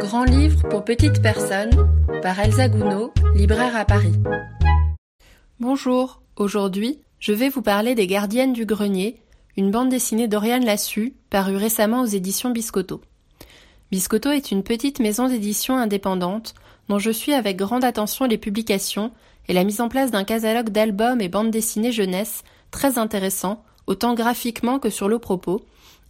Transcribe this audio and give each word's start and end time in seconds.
Grand 0.00 0.24
livre 0.24 0.68
pour 0.68 0.84
petites 0.84 1.22
personnes 1.22 1.70
par 2.22 2.38
Elsa 2.38 2.68
Gounod, 2.68 3.10
libraire 3.34 3.76
à 3.76 3.84
Paris. 3.84 4.14
Bonjour, 5.60 6.22
aujourd'hui 6.36 7.00
je 7.18 7.32
vais 7.32 7.48
vous 7.48 7.62
parler 7.62 7.94
des 7.94 8.06
Gardiennes 8.06 8.52
du 8.52 8.66
Grenier, 8.66 9.20
une 9.56 9.70
bande 9.70 9.88
dessinée 9.88 10.28
d'Oriane 10.28 10.64
Lassu, 10.64 11.14
parue 11.30 11.56
récemment 11.56 12.02
aux 12.02 12.06
éditions 12.06 12.50
Biscotto. 12.50 13.00
Biscotto 13.90 14.30
est 14.30 14.50
une 14.50 14.62
petite 14.62 14.98
maison 14.98 15.28
d'édition 15.28 15.76
indépendante 15.76 16.54
dont 16.88 16.98
je 16.98 17.10
suis 17.10 17.32
avec 17.32 17.56
grande 17.56 17.84
attention 17.84 18.24
les 18.24 18.38
publications 18.38 19.12
et 19.48 19.52
la 19.52 19.64
mise 19.64 19.80
en 19.80 19.88
place 19.88 20.10
d'un 20.10 20.24
catalogue 20.24 20.70
d'albums 20.70 21.20
et 21.20 21.28
bandes 21.28 21.50
dessinées 21.50 21.92
jeunesse 21.92 22.42
très 22.70 22.98
intéressant, 22.98 23.62
autant 23.86 24.14
graphiquement 24.14 24.78
que 24.78 24.90
sur 24.90 25.08
le 25.08 25.18
propos, 25.18 25.64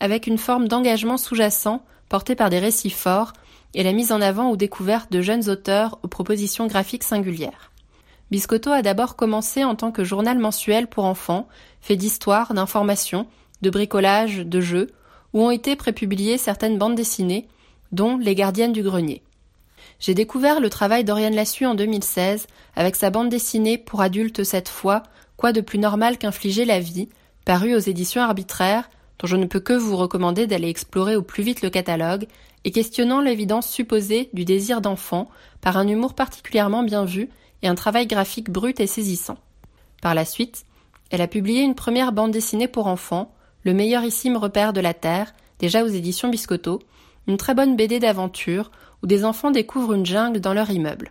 avec 0.00 0.26
une 0.26 0.38
forme 0.38 0.68
d'engagement 0.68 1.16
sous-jacent 1.16 1.82
porté 2.08 2.34
par 2.34 2.50
des 2.50 2.58
récits 2.58 2.90
forts 2.90 3.32
et 3.74 3.82
la 3.82 3.92
mise 3.92 4.12
en 4.12 4.20
avant 4.20 4.50
ou 4.50 4.56
découverte 4.56 5.12
de 5.12 5.20
jeunes 5.20 5.48
auteurs 5.48 5.98
aux 6.02 6.08
propositions 6.08 6.66
graphiques 6.66 7.04
singulières. 7.04 7.70
Biscotto 8.30 8.70
a 8.70 8.82
d'abord 8.82 9.16
commencé 9.16 9.64
en 9.64 9.74
tant 9.74 9.90
que 9.90 10.04
journal 10.04 10.38
mensuel 10.38 10.86
pour 10.86 11.04
enfants, 11.04 11.48
fait 11.80 11.96
d'histoire, 11.96 12.54
d'information, 12.54 13.26
de 13.62 13.70
bricolage, 13.70 14.38
de 14.38 14.60
jeux, 14.60 14.88
où 15.32 15.42
ont 15.42 15.50
été 15.50 15.76
prépubliées 15.76 16.38
certaines 16.38 16.78
bandes 16.78 16.94
dessinées, 16.94 17.48
dont 17.92 18.18
Les 18.18 18.34
Gardiennes 18.34 18.72
du 18.72 18.82
Grenier. 18.82 19.22
J'ai 20.00 20.14
découvert 20.14 20.60
le 20.60 20.70
travail 20.70 21.04
d'Oriane 21.04 21.34
Lassu 21.34 21.66
en 21.66 21.74
2016 21.74 22.46
avec 22.76 22.96
sa 22.96 23.10
bande 23.10 23.30
dessinée 23.30 23.78
pour 23.78 24.00
adultes 24.00 24.44
cette 24.44 24.68
fois, 24.68 25.02
Quoi 25.38 25.52
de 25.52 25.60
plus 25.60 25.78
normal 25.78 26.18
qu'infliger 26.18 26.64
la 26.64 26.80
vie, 26.80 27.08
parue 27.44 27.76
aux 27.76 27.78
éditions 27.78 28.20
arbitraires, 28.20 28.90
dont 29.18 29.26
je 29.26 29.36
ne 29.36 29.46
peux 29.46 29.60
que 29.60 29.72
vous 29.72 29.96
recommander 29.96 30.46
d'aller 30.46 30.68
explorer 30.68 31.16
au 31.16 31.22
plus 31.22 31.42
vite 31.42 31.62
le 31.62 31.70
catalogue, 31.70 32.26
et 32.64 32.70
questionnant 32.70 33.20
l'évidence 33.20 33.70
supposée 33.70 34.30
du 34.32 34.44
désir 34.44 34.80
d'enfant 34.80 35.28
par 35.60 35.76
un 35.76 35.86
humour 35.86 36.14
particulièrement 36.14 36.82
bien 36.82 37.04
vu 37.04 37.28
et 37.62 37.68
un 37.68 37.74
travail 37.74 38.06
graphique 38.06 38.50
brut 38.50 38.80
et 38.80 38.86
saisissant. 38.86 39.38
Par 40.02 40.14
la 40.14 40.24
suite, 40.24 40.64
elle 41.10 41.20
a 41.20 41.28
publié 41.28 41.62
une 41.62 41.74
première 41.74 42.12
bande 42.12 42.32
dessinée 42.32 42.68
pour 42.68 42.86
enfants, 42.86 43.32
Le 43.64 43.74
meilleurissime 43.74 44.36
repère 44.36 44.72
de 44.72 44.80
la 44.80 44.94
Terre, 44.94 45.34
déjà 45.58 45.82
aux 45.84 45.88
éditions 45.88 46.28
Biscotto, 46.28 46.80
une 47.26 47.36
très 47.36 47.54
bonne 47.54 47.76
BD 47.76 47.98
d'aventure 47.98 48.70
où 49.02 49.06
des 49.06 49.24
enfants 49.24 49.50
découvrent 49.50 49.94
une 49.94 50.06
jungle 50.06 50.40
dans 50.40 50.54
leur 50.54 50.70
immeuble. 50.70 51.10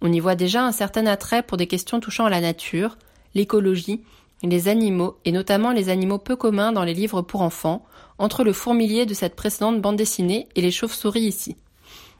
On 0.00 0.12
y 0.12 0.20
voit 0.20 0.36
déjà 0.36 0.64
un 0.64 0.72
certain 0.72 1.06
attrait 1.06 1.42
pour 1.42 1.56
des 1.56 1.66
questions 1.66 2.00
touchant 2.00 2.26
à 2.26 2.30
la 2.30 2.40
nature, 2.40 2.96
l'écologie, 3.34 4.02
les 4.48 4.68
animaux, 4.68 5.16
et 5.24 5.32
notamment 5.32 5.72
les 5.72 5.88
animaux 5.88 6.18
peu 6.18 6.36
communs 6.36 6.72
dans 6.72 6.84
les 6.84 6.94
livres 6.94 7.22
pour 7.22 7.42
enfants, 7.42 7.84
entre 8.18 8.44
le 8.44 8.52
fourmilier 8.52 9.06
de 9.06 9.14
cette 9.14 9.36
précédente 9.36 9.80
bande 9.80 9.96
dessinée 9.96 10.48
et 10.56 10.60
les 10.60 10.70
chauves-souris 10.70 11.20
ici. 11.20 11.56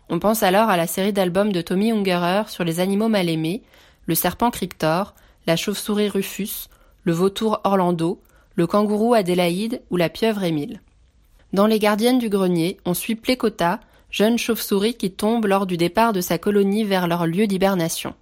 On 0.08 0.18
pense 0.18 0.42
alors 0.42 0.68
à 0.68 0.76
la 0.76 0.86
série 0.86 1.12
d'albums 1.12 1.52
de 1.52 1.60
Tommy 1.60 1.92
Ungerer 1.92 2.48
sur 2.48 2.64
les 2.64 2.80
animaux 2.80 3.08
mal 3.08 3.28
aimés, 3.28 3.62
le 4.06 4.14
serpent 4.14 4.50
Crictor, 4.50 5.14
la 5.46 5.56
chauve-souris 5.56 6.08
Rufus, 6.08 6.68
le 7.04 7.12
vautour 7.12 7.60
Orlando, 7.64 8.20
le 8.56 8.66
kangourou 8.66 9.14
Adélaïde 9.14 9.82
ou 9.90 9.96
la 9.96 10.08
pieuvre 10.08 10.42
Émile. 10.42 10.80
Dans 11.52 11.66
Les 11.66 11.78
Gardiennes 11.78 12.18
du 12.18 12.28
Grenier, 12.28 12.76
on 12.84 12.94
suit 12.94 13.14
Plécota, 13.14 13.80
jeune 14.10 14.38
chauve-souris 14.38 14.94
qui 14.94 15.10
tombe 15.10 15.46
lors 15.46 15.66
du 15.66 15.76
départ 15.76 16.12
de 16.12 16.20
sa 16.20 16.38
colonie 16.38 16.84
vers 16.84 17.08
leur 17.08 17.26
lieu 17.26 17.46
d'hibernation. 17.46 18.14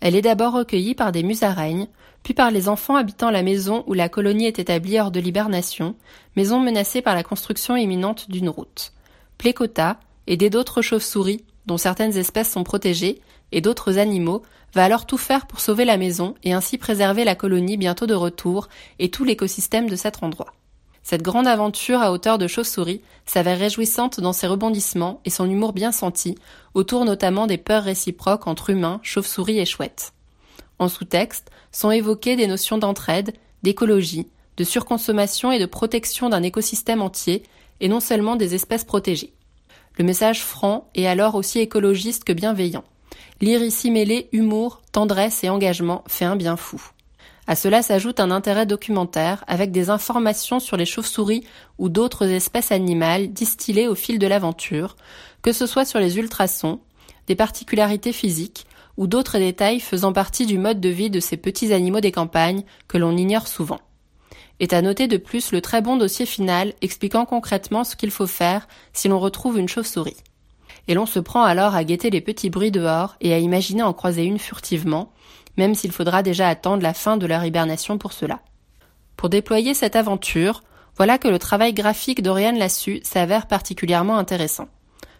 Elle 0.00 0.16
est 0.16 0.22
d'abord 0.22 0.52
recueillie 0.52 0.94
par 0.94 1.12
des 1.12 1.22
musaraignes, 1.22 1.88
puis 2.22 2.34
par 2.34 2.50
les 2.50 2.68
enfants 2.68 2.96
habitant 2.96 3.30
la 3.30 3.42
maison 3.42 3.84
où 3.86 3.94
la 3.94 4.08
colonie 4.08 4.46
est 4.46 4.58
établie 4.58 4.98
hors 5.00 5.10
de 5.10 5.20
l'hibernation, 5.20 5.94
maison 6.36 6.60
menacée 6.60 7.02
par 7.02 7.14
la 7.14 7.22
construction 7.22 7.76
imminente 7.76 8.30
d'une 8.30 8.48
route. 8.48 8.92
Plécota, 9.38 9.98
aidé 10.26 10.50
d'autres 10.50 10.82
chauves-souris, 10.82 11.44
dont 11.66 11.78
certaines 11.78 12.16
espèces 12.16 12.50
sont 12.50 12.64
protégées, 12.64 13.20
et 13.52 13.60
d'autres 13.60 13.98
animaux, 13.98 14.42
va 14.74 14.84
alors 14.84 15.06
tout 15.06 15.18
faire 15.18 15.46
pour 15.46 15.60
sauver 15.60 15.84
la 15.84 15.96
maison 15.96 16.34
et 16.44 16.52
ainsi 16.52 16.78
préserver 16.78 17.24
la 17.24 17.34
colonie 17.34 17.76
bientôt 17.76 18.06
de 18.06 18.14
retour 18.14 18.68
et 18.98 19.10
tout 19.10 19.24
l'écosystème 19.24 19.88
de 19.88 19.96
cet 19.96 20.22
endroit. 20.22 20.54
Cette 21.02 21.22
grande 21.22 21.46
aventure 21.46 22.02
à 22.02 22.12
hauteur 22.12 22.38
de 22.38 22.46
chauve-souris 22.46 23.00
s'avère 23.24 23.58
réjouissante 23.58 24.20
dans 24.20 24.32
ses 24.32 24.46
rebondissements 24.46 25.20
et 25.24 25.30
son 25.30 25.48
humour 25.48 25.72
bien 25.72 25.92
senti, 25.92 26.36
autour 26.74 27.04
notamment 27.04 27.46
des 27.46 27.58
peurs 27.58 27.84
réciproques 27.84 28.46
entre 28.46 28.70
humains, 28.70 29.00
chauves-souris 29.02 29.58
et 29.58 29.64
chouettes. 29.64 30.12
En 30.80 30.88
sous-texte 30.88 31.50
sont 31.70 31.90
évoquées 31.90 32.36
des 32.36 32.46
notions 32.46 32.78
d'entraide, 32.78 33.34
d'écologie, 33.62 34.26
de 34.56 34.64
surconsommation 34.64 35.52
et 35.52 35.58
de 35.58 35.66
protection 35.66 36.30
d'un 36.30 36.42
écosystème 36.42 37.02
entier, 37.02 37.44
et 37.80 37.88
non 37.88 38.00
seulement 38.00 38.34
des 38.34 38.54
espèces 38.54 38.84
protégées. 38.84 39.34
Le 39.98 40.04
message 40.04 40.42
franc 40.42 40.88
est 40.94 41.06
alors 41.06 41.34
aussi 41.34 41.58
écologiste 41.60 42.24
que 42.24 42.32
bienveillant. 42.32 42.84
Lire 43.42 43.62
ici 43.62 43.90
mêlé 43.90 44.28
humour, 44.32 44.80
tendresse 44.90 45.44
et 45.44 45.50
engagement 45.50 46.02
fait 46.08 46.24
un 46.24 46.36
bien 46.36 46.56
fou. 46.56 46.82
À 47.46 47.56
cela 47.56 47.82
s'ajoute 47.82 48.20
un 48.20 48.30
intérêt 48.30 48.66
documentaire 48.66 49.44
avec 49.48 49.72
des 49.72 49.90
informations 49.90 50.60
sur 50.60 50.78
les 50.78 50.86
chauves-souris 50.86 51.44
ou 51.78 51.90
d'autres 51.90 52.26
espèces 52.26 52.72
animales 52.72 53.32
distillées 53.32 53.88
au 53.88 53.94
fil 53.94 54.18
de 54.18 54.26
l'aventure, 54.26 54.96
que 55.42 55.52
ce 55.52 55.66
soit 55.66 55.84
sur 55.84 55.98
les 55.98 56.16
ultrasons, 56.16 56.80
des 57.26 57.34
particularités 57.34 58.12
physiques 58.12 58.66
ou 59.00 59.06
d'autres 59.06 59.38
détails 59.38 59.80
faisant 59.80 60.12
partie 60.12 60.44
du 60.44 60.58
mode 60.58 60.78
de 60.78 60.90
vie 60.90 61.08
de 61.08 61.20
ces 61.20 61.38
petits 61.38 61.72
animaux 61.72 62.00
des 62.00 62.12
campagnes 62.12 62.64
que 62.86 62.98
l'on 62.98 63.16
ignore 63.16 63.48
souvent. 63.48 63.80
Est 64.60 64.74
à 64.74 64.82
noter 64.82 65.08
de 65.08 65.16
plus 65.16 65.52
le 65.52 65.62
très 65.62 65.80
bon 65.80 65.96
dossier 65.96 66.26
final 66.26 66.74
expliquant 66.82 67.24
concrètement 67.24 67.82
ce 67.82 67.96
qu'il 67.96 68.10
faut 68.10 68.26
faire 68.26 68.68
si 68.92 69.08
l'on 69.08 69.18
retrouve 69.18 69.58
une 69.58 69.70
chauve-souris. 69.70 70.18
Et 70.86 70.92
l'on 70.92 71.06
se 71.06 71.18
prend 71.18 71.42
alors 71.42 71.74
à 71.74 71.82
guetter 71.82 72.10
les 72.10 72.20
petits 72.20 72.50
bruits 72.50 72.70
dehors 72.70 73.16
et 73.22 73.32
à 73.32 73.38
imaginer 73.38 73.82
en 73.82 73.94
croiser 73.94 74.24
une 74.24 74.38
furtivement, 74.38 75.12
même 75.56 75.74
s'il 75.74 75.92
faudra 75.92 76.22
déjà 76.22 76.48
attendre 76.48 76.82
la 76.82 76.92
fin 76.92 77.16
de 77.16 77.26
leur 77.26 77.42
hibernation 77.42 77.96
pour 77.96 78.12
cela. 78.12 78.40
Pour 79.16 79.30
déployer 79.30 79.72
cette 79.72 79.96
aventure, 79.96 80.62
voilà 80.98 81.16
que 81.16 81.28
le 81.28 81.38
travail 81.38 81.72
graphique 81.72 82.22
d'Oriane 82.22 82.58
Lassu 82.58 83.00
s'avère 83.02 83.46
particulièrement 83.46 84.18
intéressant. 84.18 84.68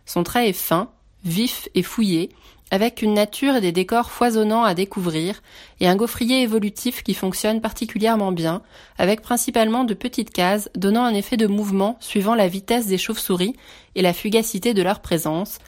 Son 0.05 0.23
trait 0.23 0.51
est 0.51 0.53
fin, 0.53 0.91
vif 1.25 1.69
et 1.75 1.82
fouillé, 1.82 2.31
avec 2.70 3.03
une 3.03 3.14
nature 3.14 3.56
et 3.56 3.60
des 3.60 3.72
décors 3.72 4.10
foisonnants 4.10 4.62
à 4.62 4.75
découvrir, 4.75 5.42
et 5.81 5.88
un 5.88 5.97
gaufrier 5.97 6.42
évolutif 6.42 7.03
qui 7.03 7.14
fonctionne 7.14 7.60
particulièrement 7.60 8.32
bien, 8.32 8.62
avec 8.97 9.22
principalement 9.22 9.84
de 9.84 9.94
petites 9.94 10.31
cases 10.31 10.70
donnant 10.76 11.04
un 11.04 11.14
effet 11.14 11.36
de 11.36 11.48
mouvement 11.48 11.97
suivant 12.00 12.34
la 12.34 12.48
vitesse 12.48 12.86
des 12.86 12.98
chauves-souris 12.98 13.56
et 13.97 14.03
la 14.03 14.12
fugacité 14.12 14.72
de 14.72 14.82
leur 14.82 15.00
présence, 15.00 15.58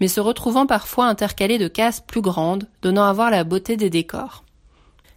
mais 0.00 0.08
se 0.08 0.20
retrouvant 0.20 0.66
parfois 0.66 1.06
intercalées 1.06 1.58
de 1.58 1.68
cases 1.68 2.00
plus 2.00 2.20
grandes, 2.20 2.68
donnant 2.82 3.04
à 3.04 3.12
voir 3.12 3.30
la 3.30 3.44
beauté 3.44 3.76
des 3.76 3.90
décors. 3.90 4.44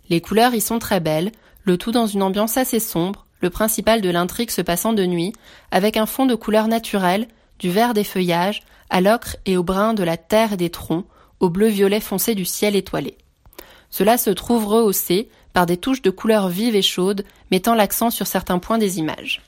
Les 0.10 0.22
couleurs 0.22 0.54
y 0.54 0.62
sont 0.62 0.80
très 0.80 1.00
belles, 1.00 1.32
le 1.64 1.78
tout 1.78 1.92
dans 1.92 2.08
une 2.08 2.24
ambiance 2.24 2.58
assez 2.58 2.80
sombre, 2.80 3.26
le 3.42 3.50
principal 3.50 4.02
de 4.02 4.10
l'intrigue 4.10 4.52
se 4.52 4.62
passant 4.62 4.94
de 4.94 5.06
nuit, 5.06 5.34
avec 5.72 5.98
un 5.98 6.06
fond 6.06 6.26
de 6.26 6.36
couleurs 6.36 6.68
naturelles, 6.68 7.28
du 7.60 7.70
vert 7.70 7.94
des 7.94 8.04
feuillages, 8.04 8.64
à 8.94 9.02
l'ocre 9.02 9.38
et 9.48 9.58
au 9.58 9.64
brun 9.64 9.96
de 9.96 10.04
la 10.04 10.18
terre 10.18 10.54
et 10.54 10.58
des 10.58 10.70
troncs, 10.70 11.08
au 11.40 11.50
bleu-violet 11.50 12.00
foncé 12.00 12.36
du 12.36 12.46
ciel 12.46 12.76
étoilé. 12.76 13.18
Cela 13.90 14.20
se 14.20 14.30
trouve 14.30 14.68
rehaussé 14.68 15.30
par 15.52 15.66
des 15.66 15.78
touches 15.78 16.04
de 16.04 16.12
couleurs 16.12 16.48
vives 16.48 16.76
et 16.76 16.84
chaudes, 16.84 17.26
mettant 17.50 17.74
l'accent 17.74 18.12
sur 18.12 18.28
certains 18.28 18.60
points 18.60 18.78
des 18.78 19.00
images. 19.00 19.42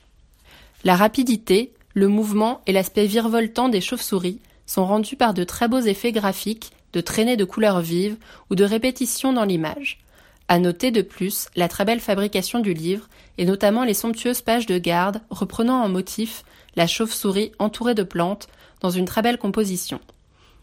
La 0.82 0.96
rapidité, 0.96 1.72
le 1.94 2.08
mouvement 2.08 2.60
et 2.66 2.72
l'aspect 2.72 3.06
virevoltant 3.06 3.68
des 3.68 3.80
chauves-souris 3.80 4.40
sont 4.66 4.84
rendus 4.84 5.14
par 5.14 5.32
de 5.32 5.44
très 5.44 5.68
beaux 5.68 5.78
effets 5.78 6.10
graphiques, 6.10 6.72
de 6.92 7.00
traînées 7.00 7.36
de 7.36 7.44
couleurs 7.44 7.80
vives 7.80 8.16
ou 8.50 8.56
de 8.56 8.64
répétitions 8.64 9.32
dans 9.32 9.44
l'image. 9.44 10.00
À 10.48 10.58
noter 10.58 10.90
de 10.90 11.02
plus 11.02 11.46
la 11.54 11.68
très 11.68 11.84
belle 11.84 12.00
fabrication 12.00 12.58
du 12.58 12.74
livre 12.74 13.08
et 13.38 13.44
notamment 13.44 13.84
les 13.84 13.94
somptueuses 13.94 14.42
pages 14.42 14.66
de 14.66 14.78
garde 14.78 15.20
reprenant 15.30 15.84
en 15.84 15.88
motif 15.88 16.42
la 16.74 16.88
chauve-souris 16.88 17.52
entourée 17.60 17.94
de 17.94 18.02
plantes 18.02 18.48
dans 18.80 18.90
une 18.90 19.04
très 19.04 19.22
belle 19.22 19.38
composition. 19.38 20.00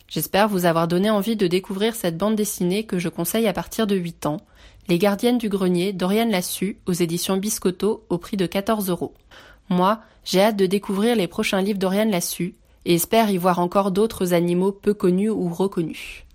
J'espère 0.07 0.48
vous 0.48 0.65
avoir 0.65 0.88
donné 0.88 1.10
envie 1.10 1.36
de 1.36 1.48
découvrir 1.48 1.95
cette 1.95 2.18
bande 2.18 2.36
dessinée 2.36 2.86
que 2.86 3.00
je 3.00 3.10
conseille 3.10 3.48
à 3.48 3.54
partir 3.54 3.88
de 3.88 3.95
8 3.95 4.25
ans, 4.27 4.38
Les 4.88 4.98
Gardiennes 5.00 5.38
du 5.38 5.50
Grenier 5.50 5.94
d'Oriane 5.94 6.30
Lassu 6.30 6.77
aux 6.86 6.94
éditions 6.94 7.38
Biscotto 7.38 8.06
au 8.10 8.18
prix 8.18 8.38
de 8.38 8.45
14 8.45 8.89
euros. 8.89 9.13
Moi, 9.69 10.01
j'ai 10.25 10.42
hâte 10.42 10.57
de 10.57 10.65
découvrir 10.65 11.15
les 11.15 11.27
prochains 11.27 11.62
livres 11.62 11.80
d'Oriane 11.80 12.12
Lassu 12.12 12.56
et 12.86 12.95
espère 12.95 13.30
y 13.30 13.38
voir 13.38 13.60
encore 13.60 13.92
d'autres 13.92 14.33
animaux 14.33 14.71
peu 14.71 14.94
connus 14.94 15.30
ou 15.30 15.50
reconnus. 15.50 16.25